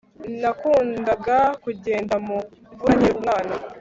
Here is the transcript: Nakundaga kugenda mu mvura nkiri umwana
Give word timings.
Nakundaga 0.41 1.37
kugenda 1.63 2.15
mu 2.25 2.37
mvura 2.73 2.93
nkiri 2.97 3.13
umwana 3.17 3.53